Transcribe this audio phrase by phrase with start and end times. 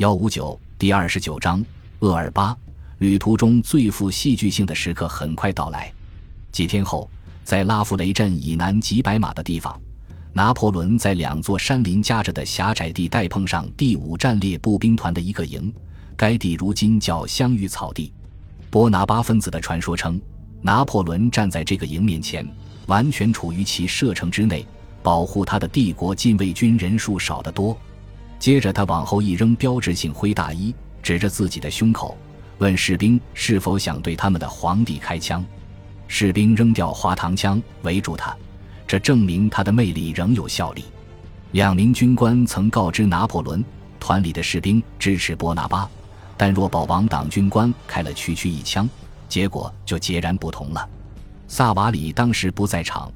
[0.00, 1.62] 幺五九第二十九章
[1.98, 2.56] 厄尔巴。
[3.00, 5.92] 旅途中最富戏剧性的时刻很快到来。
[6.50, 7.06] 几天后，
[7.44, 9.78] 在拉夫雷镇以南几百码的地方，
[10.32, 15.70] 拿破仑在两座山林夹着的狭窄地带碰上第五战列步兵团的一个营。
[16.16, 18.10] 该地如今叫香芋草地。
[18.70, 20.18] 波拿巴分子的传说称，
[20.62, 22.48] 拿破仑站在这个营面前，
[22.86, 24.66] 完全处于其射程之内，
[25.02, 27.76] 保护他的帝国禁卫军人数少得多。
[28.40, 32.16] 接着，他往后一扔标志性灰大衣，指着自己的胸口。
[32.56, 35.44] 问士兵是否想对他们的皇帝开枪，
[36.08, 38.34] 士兵扔掉滑膛枪围住他，
[38.86, 40.84] 这证明他的魅力仍有效力。
[41.52, 43.62] 两名军官曾告知拿破仑，
[43.98, 45.88] 团里的士兵支持波拿巴，
[46.36, 48.88] 但若保王党军官开了区区一枪，
[49.28, 50.88] 结果就截然不同了。
[51.46, 53.12] 萨瓦里当时不在场，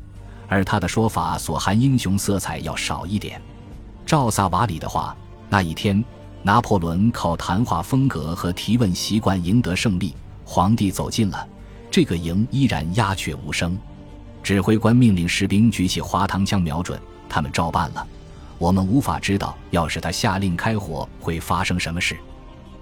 [0.49, 3.41] 而他的说法所含英雄色彩要少一点。
[4.07, 5.17] 照萨瓦里的话，
[5.49, 6.05] 那一天。
[6.47, 10.15] 拿破仑靠谈话风格和提问习惯赢得胜利。
[10.45, 11.49] 皇帝走近了，
[11.91, 13.79] 这个营依然鸦雀无声。
[14.43, 18.07] 指挥官命令士兵举起滑膛枪瞄准，他们照办了。
[18.59, 22.15] 我们无法知道，要是他下令开火会发生什么事。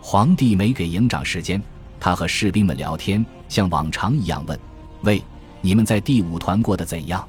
[0.01, 1.63] 皇帝没给营长时间，
[2.01, 4.59] 他和士兵们聊天，像往常一样问
[5.03, 5.23] ：“喂，
[5.61, 7.25] 你们在第五团过得怎样？”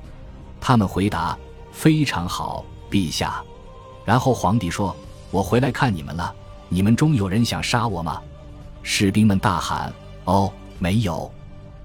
[0.60, 1.38] 他们回答
[1.72, 3.40] ：“非常好，陛下。”
[4.06, 4.96] 然后皇帝说。
[5.32, 6.32] 我回来看你们了，
[6.70, 8.22] 你们中有人想杀我吗？
[8.84, 9.92] 士兵们大喊
[10.26, 11.34] ：“哦，没有！”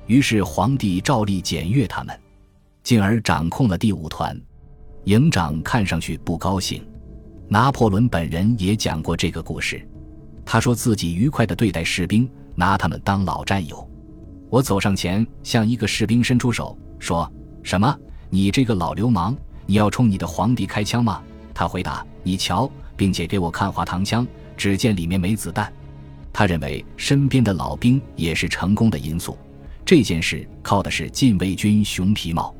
[0.07, 2.15] 于是皇帝照例检阅他们，
[2.83, 4.39] 进而掌控了第五团。
[5.05, 6.87] 营长看上去不高兴。
[7.49, 9.83] 拿破仑本人也讲过这个故事，
[10.45, 13.89] 他说自己愉快地对待士兵，拿他们当老战友。
[14.51, 17.33] 我走上前，向一个士兵伸出手，说
[17.65, 17.99] ：“什么？
[18.29, 21.23] 你这个老流氓，你要冲你的皇帝开枪吗？”
[21.59, 25.73] 他回答：“你瞧。”并且给我看滑膛枪，只见里面没子弹。
[26.33, 29.39] 他认为身边的老兵也是成功的因素。
[29.85, 32.53] 这件事靠的是禁卫军熊皮帽，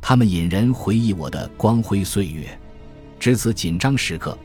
[0.00, 2.46] 他们引人回忆我的光辉岁月。
[3.20, 4.36] 值此紧张时刻，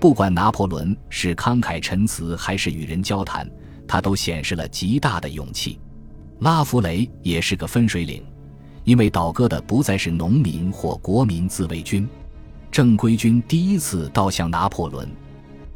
[0.00, 3.46] 不管拿破仑是慷慨陈词还是与人交谈，
[3.86, 5.78] 他都显示了极大的勇气。
[6.40, 8.24] 拉弗雷也是个分水岭，
[8.84, 12.08] 因为倒戈的不再是农民或国民自卫军。
[12.76, 15.08] 正规军第一次倒向拿破仑，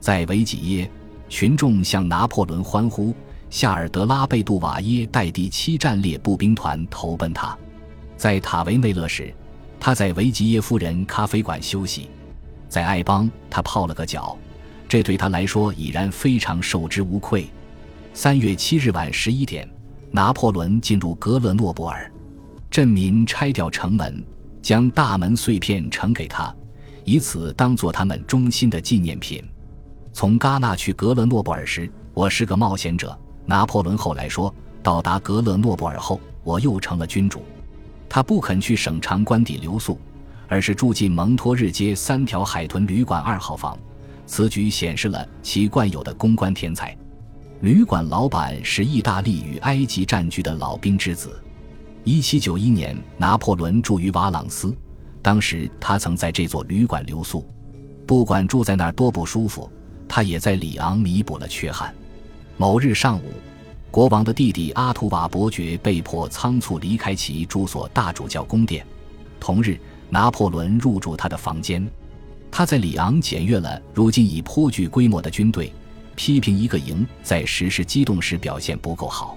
[0.01, 0.91] 在维吉耶，
[1.31, 3.15] 群众向拿破仑欢呼。
[3.49, 7.57] 夏尔德拉贝杜瓦耶带第七战列步兵团投奔他。
[8.19, 9.33] 在塔维内勒时，
[9.81, 12.11] 他在维吉耶夫人咖啡馆休息。
[12.69, 14.37] 在艾邦，他泡了个脚，
[14.87, 17.49] 这对他来说已然非常受之无愧。
[18.13, 19.67] 三月七日晚十一点，
[20.11, 22.13] 拿破仑进入格勒诺布尔，
[22.71, 24.23] 镇民拆掉城门，
[24.61, 26.55] 将大门碎片呈给他。
[27.05, 29.43] 以此当做他们忠心的纪念品。
[30.13, 33.17] 从戛纳去格勒诺布尔时，我是个冒险者。
[33.47, 37.43] 拿破仑后来说，到达格勒诺布尔后，我又成了君主。
[38.09, 39.99] 他不肯去省长官邸留宿，
[40.49, 43.79] 而是住进蒙托日街三条海豚旅馆二号房。
[44.27, 46.97] 此举显示了其惯有的公关天才。
[47.61, 51.41] 旅馆老板是意大利与埃及战局的老兵之子。
[52.05, 54.75] 一七九一年，拿破仑住于瓦朗斯。
[55.23, 57.47] 当时他曾在这座旅馆留宿，
[58.07, 59.71] 不管住在那多不舒服，
[60.09, 61.95] 他也在里昂弥补了缺憾。
[62.57, 63.33] 某日上午，
[63.91, 68.87] 国王的弟弟阿图瓦伯爵被迫仓促离开其住所大主教宫殿。
[69.39, 69.79] 同日，
[70.09, 71.87] 拿破仑入住他的房间。
[72.51, 75.73] 他在里昂检阅了如今已颇具规模的军队，
[76.17, 79.37] 批评一个营在实施机动时表现不够好。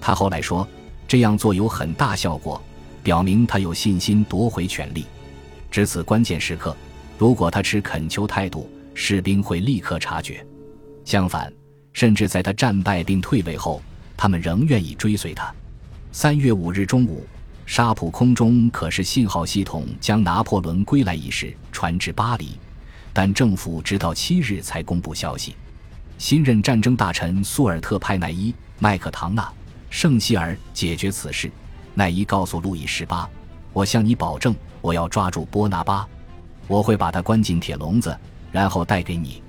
[0.00, 0.66] 他后来说，
[1.06, 2.60] 这样做有很大效果。
[3.02, 5.06] 表明他有信心夺回权力。
[5.70, 6.76] 至此关键时刻，
[7.18, 10.44] 如果他持恳求态度，士兵会立刻察觉。
[11.04, 11.52] 相反，
[11.92, 13.82] 甚至在他战败并退位后，
[14.16, 15.52] 他们仍愿意追随他。
[16.12, 17.26] 三月五日中午，
[17.66, 22.58] 沙普空中可视信号系统将拿破仑归来一事传至巴黎，
[23.12, 25.54] 但政府直到七日才公布消息。
[26.18, 29.50] 新任战争大臣苏尔特派奈伊、麦克唐纳、
[29.88, 31.50] 圣希尔解决此事。
[31.94, 33.28] 奈伊告诉路易十八
[33.72, 36.08] ：“我向你保证，我要抓住波拿巴，
[36.66, 38.16] 我会把他关进铁笼子，
[38.50, 39.42] 然后带给你。”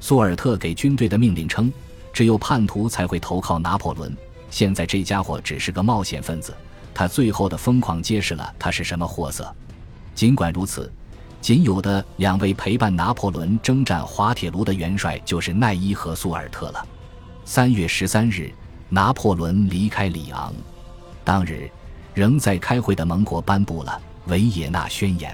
[0.00, 1.72] 苏尔特给军队的命令称
[2.12, 4.16] ：“只有叛徒才会投靠拿破仑。
[4.50, 6.54] 现在这家伙只是个冒险分子，
[6.94, 9.52] 他最后的疯狂揭示了他是什么货色。”
[10.14, 10.92] 尽管如此，
[11.40, 16.86] 仅有的两位陪伴拿破仑征战滑铁卢的元帅就是奈伊和苏尔特了。
[17.44, 18.52] 三月十三日，
[18.88, 20.52] 拿破仑离开里昂，
[21.24, 21.70] 当日。
[22.18, 23.92] 仍在开会的盟国颁布了
[24.28, 25.30] 《维也纳宣言》，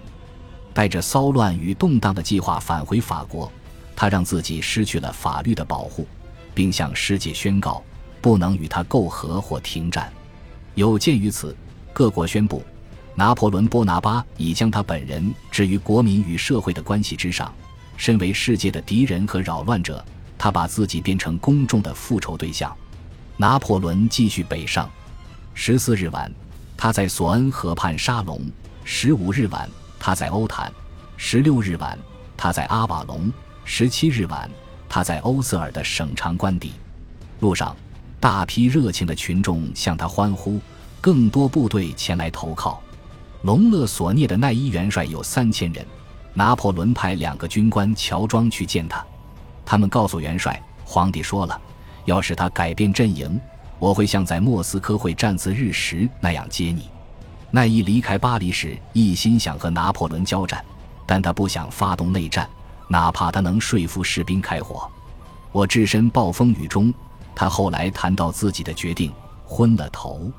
[0.75, 3.51] 带着骚乱与动荡的计划返回法国。
[3.97, 6.07] 他让自己失去了法律的保护，
[6.53, 7.83] 并向世界宣告
[8.21, 10.13] 不能与他媾和或停战。
[10.75, 11.57] 有鉴于此，
[11.95, 12.63] 各国宣布，
[13.15, 17.51] 拿破仑·波拿巴已将他本人置于国民与社会的关系之上。
[17.97, 20.05] 身为世界的敌人和扰乱者，
[20.37, 22.71] 他把自己变成公众的复仇对象。
[23.39, 24.87] 拿破仑继续北上。
[25.55, 26.31] 十四日晚，
[26.85, 28.39] 他在索恩河畔沙龙；
[28.85, 29.67] 十五日晚，
[29.99, 30.71] 他在欧坦；
[31.17, 31.99] 十六日晚，
[32.37, 33.33] 他在阿瓦隆；
[33.65, 34.51] 十七日晚，
[34.87, 36.73] 他在欧瑟尔的省长官邸。
[37.41, 37.75] 路上。
[38.21, 40.61] 大批热情的群众向他欢呼，
[41.01, 42.83] 更多部队前来投靠。
[43.45, 45.87] 隆勒索涅的奈伊元帅有三千人，
[46.35, 49.03] 拿破仑派两个军官乔装去见他。
[49.65, 51.59] 他们告诉元帅，皇帝说了，
[52.05, 53.41] 要是他改变阵营，
[53.79, 56.88] 我会像在莫斯科会战自日时那样接你。
[57.50, 60.65] 奈伊离开巴黎时，一心想和拿破仑交战，
[61.06, 62.49] 但他不想发动内战，
[62.88, 64.91] 哪怕他能说服士兵开火。
[65.53, 66.93] 我置身暴风雨中。
[67.37, 69.12] 他后来谈到自己的决定，
[69.44, 70.31] 昏了头。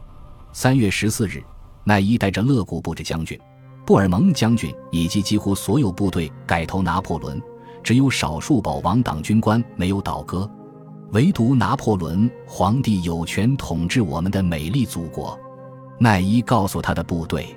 [0.54, 1.44] 三月十四日，
[1.84, 3.38] 奈伊带着勒古布置将军、
[3.86, 7.42] 布尔蒙将军以及几乎所有部队改投拿破仑，
[7.84, 10.50] 只有少数保王党军官没有倒戈，
[11.12, 15.40] 唯独拿破仑皇帝有权统治我们的美丽祖国。
[16.00, 17.56] 奈伊告诉他的部队，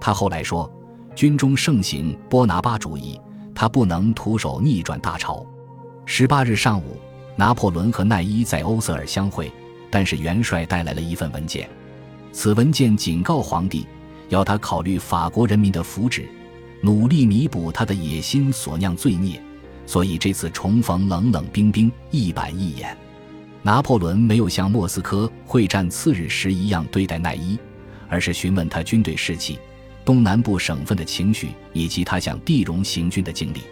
[0.00, 0.70] 他后来说，
[1.14, 3.20] 军中盛行波拿巴主义，
[3.54, 5.44] 他不能徒手逆转大潮。
[6.04, 6.96] 十八日上午。
[7.38, 9.48] 拿破仑和奈伊在欧塞尔相会，
[9.92, 11.70] 但是元帅带来了一份文件。
[12.32, 13.86] 此文件警告皇帝，
[14.28, 16.26] 要他考虑法国人民的福祉，
[16.82, 19.40] 努力弥补他的野心所酿罪孽。
[19.88, 22.94] 所以这次重逢冷冷冰冰，一板一眼。
[23.62, 27.58] 拿破仑没有像莫斯科会战次日时一样对待奈伊，
[28.06, 29.58] 而是询问他军队士气、
[30.04, 33.62] 东南部省份的情绪以及他向地荣行军的经历。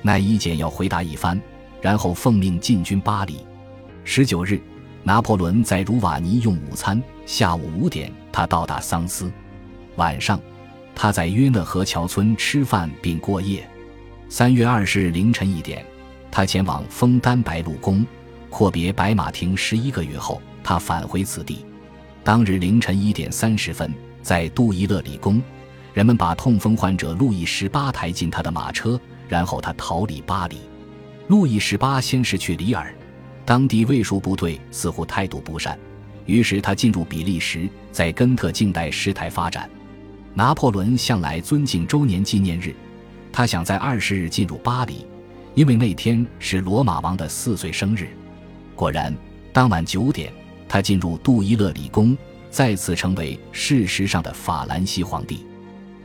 [0.00, 1.38] 奈伊简要回答一番。
[1.82, 3.36] 然后奉命进军巴黎。
[4.04, 4.60] 十九日，
[5.02, 7.02] 拿破仑在茹瓦尼用午餐。
[7.26, 9.30] 下午五点，他到达桑斯。
[9.96, 10.40] 晚上，
[10.94, 13.66] 他在约讷河桥村吃饭并过夜。
[14.32, 15.84] 三月二十日凌晨一点，
[16.30, 18.06] 他前往枫丹白露宫，
[18.48, 21.66] 阔别白马亭十一个月后，他返回此地。
[22.22, 23.92] 当日凌晨一点三十分，
[24.22, 25.42] 在杜伊勒里宫，
[25.92, 28.98] 人们把痛风患者路易十八抬进他的马车，
[29.28, 30.58] 然后他逃离巴黎。
[31.26, 32.94] 路易十八先是去里尔，
[33.44, 35.76] 当地卫戍部队似乎态度不善，
[36.26, 39.68] 于是他进入比利时，在根特静待事态发展。
[40.34, 42.72] 拿破仑向来尊敬周年纪念日，
[43.32, 45.06] 他想在二十日进入巴黎，
[45.54, 48.08] 因为那天是罗马王的四岁生日。
[48.74, 49.14] 果然，
[49.52, 50.32] 当晚九点，
[50.68, 52.16] 他进入杜伊勒里宫，
[52.50, 55.46] 再次成为事实上的法兰西皇帝。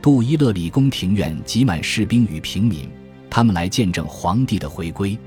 [0.00, 2.88] 杜伊勒里宫庭院挤满士兵与平民。
[3.28, 5.18] 他们来见证皇帝的回归。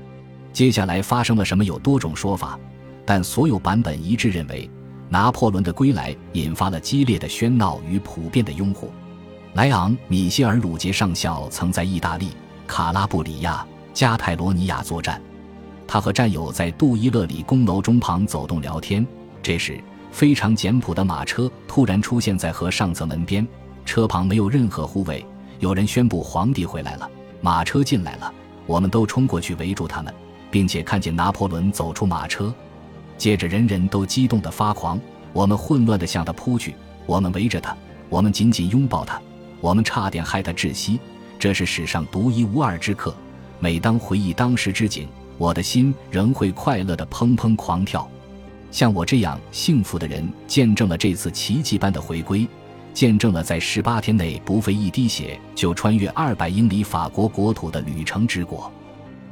[0.52, 1.64] 接下来发生了什么？
[1.64, 2.58] 有多种说法，
[3.04, 4.68] 但所有版本一致认为，
[5.08, 8.90] 拿破仑的归来引发了激烈的喧闹与普遍的拥护。
[9.52, 12.28] 莱昂·米歇尔·鲁杰上校曾在意大利
[12.68, 15.20] 卡拉布里亚、加泰罗尼亚作战，
[15.88, 19.04] 他和战友在杜伊勒里宫楼中旁走动聊天。
[19.42, 19.82] 这时，
[20.12, 23.46] 非常简朴的马车突然出现在河上侧门边，
[23.84, 25.26] 车旁没有任何护卫。
[25.58, 27.10] 有人宣布皇帝回来了。
[27.40, 28.32] 马车进来了，
[28.66, 30.14] 我们都冲过去围住他们，
[30.48, 32.54] 并且看见拿破仑走出马车。
[33.18, 35.00] 接着，人人都激动得发狂，
[35.32, 37.76] 我们混乱地向他扑去，我们围着他，
[38.08, 39.20] 我们紧紧拥抱他，
[39.60, 40.98] 我们差点害他窒息。
[41.38, 43.14] 这是史上独一无二之刻。
[43.58, 48.08] 每当回忆当时之景，我的心仍会快乐的砰砰狂跳。
[48.70, 52.46] 像我这样幸福的人，见证了这次奇迹般的回归。
[52.92, 58.70] 见证了在十八天内不费一滴血就穿越二百英里法国国土的旅程之果。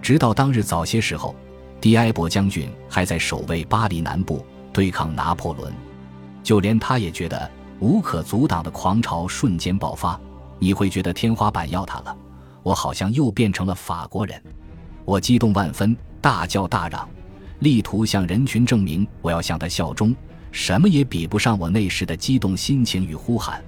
[0.00, 1.34] 直到当日早些时候，
[1.80, 5.72] 迪埃博将军还在守卫巴黎南部，对抗拿破仑。
[6.42, 10.18] 就连他也觉得无可阻挡的狂潮瞬间爆发。
[10.58, 12.16] 你会觉得天花板要塌了，
[12.62, 14.42] 我好像又变成了法国人。
[15.04, 17.08] 我激动万分，大叫大嚷，
[17.60, 20.14] 力图向人群证明我要向他效忠。
[20.50, 23.62] 什么也比不上我那时的激动心情与呼喊。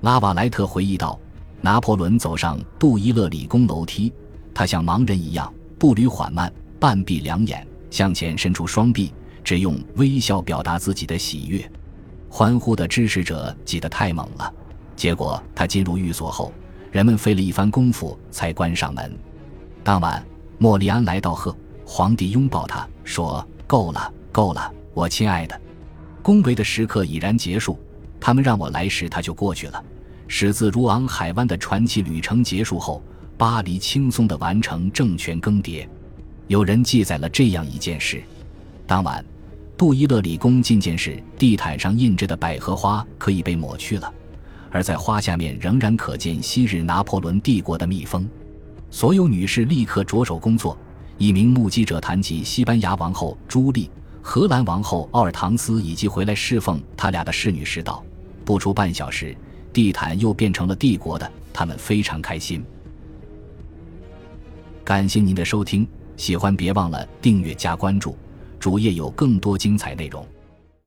[0.00, 1.18] 拉瓦莱特回忆道
[1.60, 4.12] ：“拿破仑走上杜伊勒理工楼梯，
[4.52, 9.12] 他像盲人一样步履缓慢，半闭两眼，向前伸出双臂，
[9.44, 11.70] 只用微笑表达自己的喜悦。
[12.36, 14.52] 欢呼的支持者挤得太猛了，
[14.96, 16.52] 结果他进入寓所后，
[16.90, 19.16] 人们费了一番功夫才关上门。
[19.84, 20.20] 当晚，
[20.58, 25.60] 莫里安来到贺皇帝，拥抱他说：‘够了，够了，我亲爱的。’”
[26.24, 27.78] 恭维的时刻已然结束，
[28.18, 29.80] 他们让我来时，他就过去了。
[30.26, 33.00] 始自如昂海湾的传奇旅程结束后，
[33.38, 35.86] 巴黎轻松地完成政权更迭。
[36.48, 38.20] 有人记载了这样一件事：
[38.88, 39.24] 当晚，
[39.76, 44.12] 杜伊勒里宫觐见时，地毯上印着的百合花可以被抹去了，
[44.70, 48.28] 而在花下面仍然可见昔日拿破仑帝国的蜜蜂。
[48.90, 50.76] 所有女士立刻着手工作。
[51.16, 53.88] 一名目击者谈及西班牙王后朱莉、
[54.20, 58.04] 荷兰王后奥尔唐斯以及回来侍奉他俩的侍女时道
[58.44, 59.36] ：“不出半小时，
[59.72, 62.64] 地毯又变成了帝国的。”他们非常开心。
[64.82, 68.18] 感谢您的收听，喜欢别忘了订阅加关注，
[68.64, 70.26] 主页有更多精彩内容。